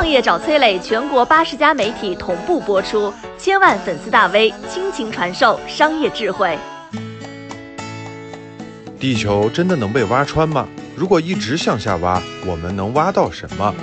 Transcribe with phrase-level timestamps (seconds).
[0.00, 6.56] 创业找崔磊，全国八十家媒体同步播出，千万粉丝大 V 倾情传授商业智慧。
[8.98, 10.66] 地球真的能被挖穿吗？
[10.96, 13.74] 如果一直向下挖，我们能挖到什么？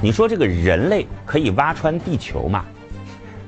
[0.00, 2.64] 你说这个人类可以挖穿地球吗？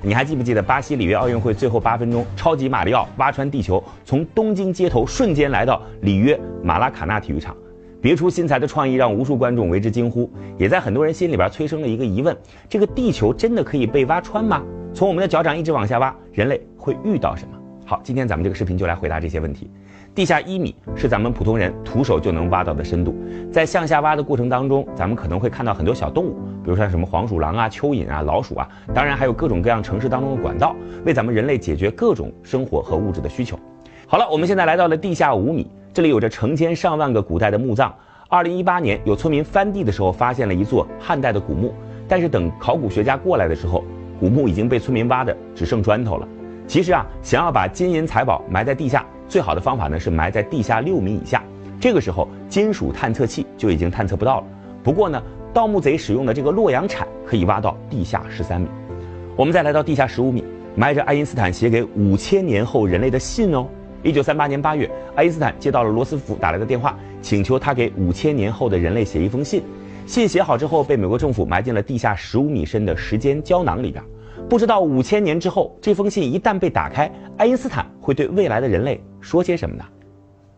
[0.02, 7.56] 你还记不记得巴西里约奥运会最后八分钟，超级马里奥挖穿地球，从东京街头瞬间来到里约马拉卡纳体育场，
[8.04, 12.36] 别出心裁的创意让无数观众为之惊呼，也在很多人心里边催生了一个疑问：
[12.68, 14.62] 这个地球真的可以被挖穿吗？
[14.92, 17.58] 从我们的脚掌一直往下挖，人类会遇到什么？
[17.86, 19.70] 好，今天咱们这个视频就来回答这些问题。
[20.14, 23.16] 地下一米是咱们普通人徒手就能挖到的深度，
[23.50, 30.76] 在向下挖的过程当中，咱们可能会看到很多小动物，比如说什么黄鼠狼啊、蚯蚓啊、老鼠啊，当然还有各种各样城市当中的管道，
[31.06, 33.58] 为咱们人类解决各种生活和物质的需求。
[34.06, 37.94] 好了，我们现在来到了地下五米，这里有着成千上万个古代的墓葬。
[38.28, 41.72] 二零一八年，有村民翻地的时候发现了一座汉代的古墓，
[42.08, 43.84] 但是等考古学家过来的时候，
[44.18, 46.26] 古墓已经被村民挖的只剩砖头了。
[46.66, 49.06] 其实啊，想要把金银财宝埋在地下。
[49.28, 51.40] 最好的方法呢是埋在地下六米以下，
[51.78, 54.46] 这个时候金属探测器就已经探测不到了。
[54.82, 55.22] 不过呢，
[55.52, 58.66] 盗墓贼使用的这个洛阳铲可以挖到地下十三米。
[59.36, 60.42] 我们再来到地下十五米，
[60.74, 63.68] 埋着爱因斯坦写给五千年后人类的信哦。
[64.04, 69.62] 一九三八年八月，爱因斯坦接到了罗斯福打来的电话，请求他给五千年后的人类写一封信。
[70.06, 74.04] 信写好之后，被美国政府埋进了地下十五米深的时间胶囊里边。
[74.46, 79.82] 不知道五千年之后，这封信一旦被打开，爱因斯坦会对未来的人类说些什么呢？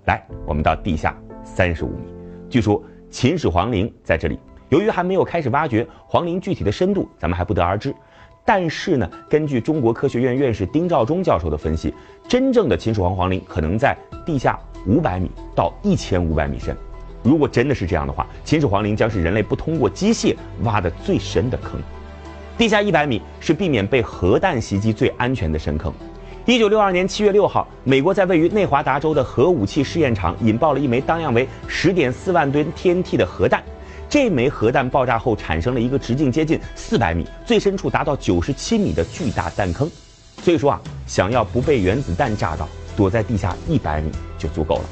[0.06, 2.02] 来，我们到地下三十五米，
[2.50, 4.40] 据说秦始皇陵在这里。
[4.70, 7.94] 由于还没有开始挖掘皇陵具体的深度，咱们还不得而知。
[8.46, 11.92] 但是呢，根据中国科学院院士丁肇中教授的分析，
[12.28, 13.94] 真正的秦始皇皇陵可能在
[14.24, 16.74] 地下五百米到一千五百米深。
[17.24, 21.72] 如果真的是这样的话，秦始皇陵将是人类不通过机械挖的最深的坑。
[22.56, 25.92] 地下一百米是避免被核弹袭击最安全的深坑。
[26.44, 33.60] 一九六二年七月六号，美国在位于内华达州的核武器试验场引爆了一枚当量为十点四万吨 TNT 的核弹。
[34.16, 39.86] 这枚核弹爆炸后产生了一个直径接近四百米、最深处达到九十七米的巨大弹坑。
[40.42, 42.66] 所以说啊，想要不被原子弹炸到，
[42.96, 44.84] 躲在地下一百米就足够了。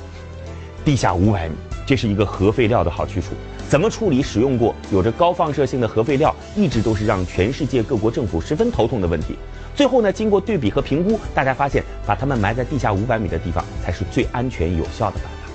[0.85, 1.55] 地下五百米，
[1.87, 3.29] 这是一个核废料的好去处。
[3.67, 9.39] 怎么处理使用过、有着高放射性的核废料，一直都是让全世界各国政府十分头痛的问题。
[9.75, 15.51] 最后呢，经过对比和评估，大家发现把它们埋在地下五百米的地方才是最安全有效的办法。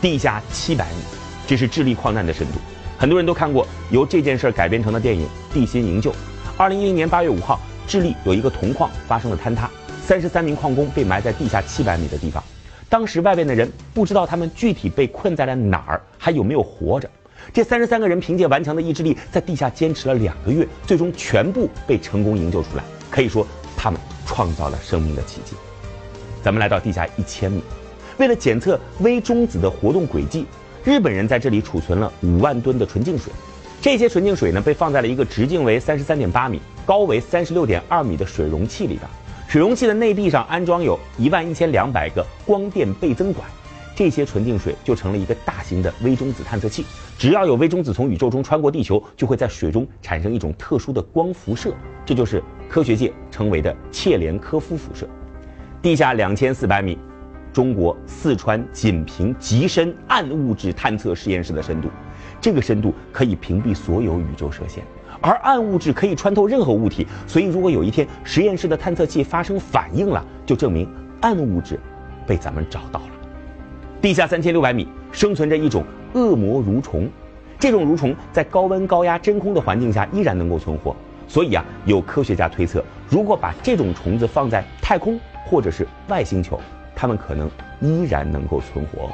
[0.00, 1.02] 地下七百米，
[1.48, 2.60] 这是智利矿难的深度。
[3.02, 6.12] 很多人都看过由这件事改编成的电影《地心营救》。
[6.56, 9.68] 二零一零年八月五号，智利有一个铜矿发生了坍塌，
[10.06, 12.40] 三十三名矿工被埋在地下七百米的地方。
[12.88, 17.10] 当时外边的人不知道他们具体被困在了哪儿，还有没有活着。
[17.52, 22.84] 这三十三个人凭借顽强的意志力，在地下坚持了两个月，最终全部被成功营救出来。
[23.10, 23.44] 可以说，
[23.76, 25.56] 他们创造了生命的奇迹。
[26.40, 27.64] 咱们来到地下一千米，
[28.18, 30.46] 为了检测微中子的活动轨迹，
[30.84, 33.32] 日本人在这里储存了五万吨的纯净水。
[33.80, 39.00] 这些纯净水呢，被放在了一个直径为三十三点八米、高为三十六点二米的水容器里边。
[39.46, 43.48] 水容器的内壁上安装有一万一千两百个光电倍增管。
[43.94, 46.84] 这些纯净水就成了一个大型的微中子探测器，
[47.18, 51.72] 只要有微中子从宇宙中穿过地球，就会在水中产生一种特殊的光辐射，
[52.04, 55.06] 这就是科学界称为的切连科夫辐射。
[55.82, 56.96] 地下两千四百米，
[57.52, 61.88] 中国四川锦屏极深暗物质探测实验室的深度，
[62.40, 64.82] 这个深度可以屏蔽所有宇宙射线，
[65.20, 70.88] 而暗物质可以穿透任何物体，所以如果有一天实验室的探测器发生反应了，就证明
[71.20, 71.78] 暗物质
[72.26, 73.06] 被咱们找到了。
[74.00, 75.84] 地下三千六百米生存着一种
[76.14, 77.06] 恶魔蠕虫，
[77.58, 80.96] 这种蠕虫在高温高压真空的环境下依然能够存活。
[81.28, 86.60] 所以啊，有科学家推测，如果把这种虫子放在太空或者是外星球，
[87.02, 89.10] 他们可能依然能够存活。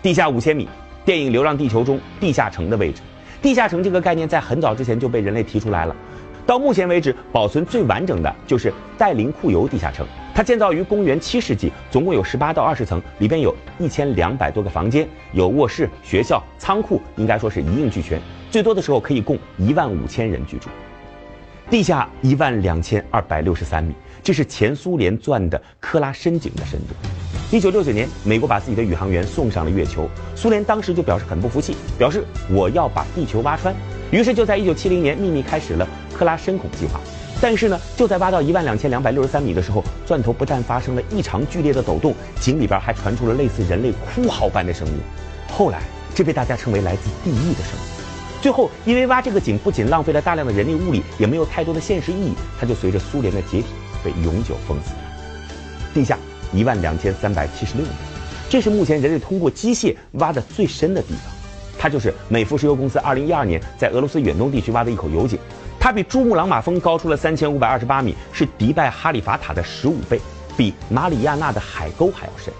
[0.00, 0.68] 地下五千米，
[1.04, 3.02] 电影《流浪地球》中地下城的位置。
[3.42, 5.96] 地下城这个概念在很早之前就被人类提出来了。
[6.46, 10.06] 到目前为止，保存最完整的就是戴林库尤地下城。
[10.32, 18.22] 它建造于公元七世纪，总共有十八到二十层，里边有一千两百多个房间，有卧室、学校、仓库，应该说是一应俱全。
[18.52, 20.68] 最多的时候可以供一万五千人居住。
[21.70, 23.94] 地下一万两千二百六十三米，
[24.24, 26.94] 这是前苏联钻的克拉深井的深度。
[27.52, 33.72] 一九六九年，美国把自己的宇航员送上了月球，苏联当时就表示很不服气，表示我要把地球挖穿。
[34.10, 35.86] 于是就在一九七零年秘密开始了。
[36.12, 37.00] 克拉深孔计划，
[37.40, 44.94] 但是呢，就在挖到一万两千两百六十三米的时候，钻头不但发生了异常剧烈的抖动，井里边还传出了类似人类哭嚎般的声音。
[45.48, 45.80] 后来
[46.16, 47.89] 这被大家称为来自地狱的声音。
[48.40, 53.66] 最后，因为挖这个井不仅浪费了大量的人力物力，也没有太多的现实意义，它就随着苏联的解体
[54.02, 55.00] 被永久封死了。
[55.92, 56.16] 地下
[56.52, 57.90] 一万两千三百七十六米，
[58.48, 61.24] 这是目前人类通过机械挖的最深的地方。
[61.78, 65.38] 它就是美孚石油公司二零一二年在俄罗斯远东地区挖的一口油井，
[65.78, 70.18] 它比珠穆朗玛峰高出了三千五百二十八米，是迪拜哈利法塔的十五倍，
[70.56, 72.52] 比马里亚纳的海沟还要深。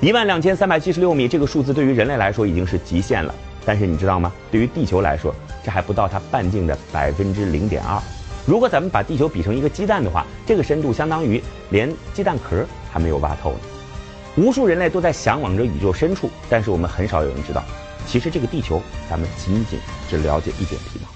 [0.00, 3.34] 一万两千三百七十六米这个数字对于人类来说已经是极限了，
[3.66, 4.32] 但是你知道吗？
[4.50, 8.00] 对于地球来说，这还不到它半径的百分之零点二。
[8.46, 13.58] 如果咱们把地球比成一个鸡蛋的话，这个深度相当于连鸡蛋壳还没有挖透呢。
[14.36, 17.64] 无数人类都在向往着宇宙深处，但是我们很少有人知道。
[18.06, 18.80] 其实这个地球，
[19.10, 21.15] 咱们仅仅只了解一点皮毛。